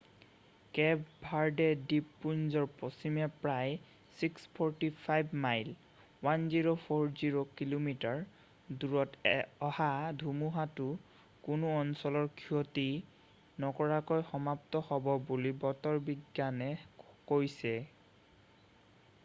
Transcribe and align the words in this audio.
Cape 0.75 1.01
Verde 1.23 1.65
দ্বীপপুঞ্জৰ 1.89 2.63
পশ্চিমে 2.77 3.25
প্ৰায় 3.41 3.73
645 4.21 5.35
মাইল 5.43 5.67
1040 6.29 7.43
কিলোমিটাৰ 7.59 8.23
দূৰত 8.85 9.35
অহা 9.67 9.89
ধুমুহাতো 10.23 10.87
কোনো 11.49 11.73
অঞ্চলৰ 11.83 12.27
ক্ষতি 12.45 12.87
নকৰাকৈ 13.65 14.25
সমাপ্ত 14.31 14.81
হ'ব 14.89 15.11
বুলি 15.29 15.53
বতৰবিজ্ঞানে 15.67 16.73
কৈছে। 17.33 17.75